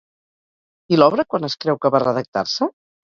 [0.95, 2.69] I l'obra quan es creu que va redactar-se?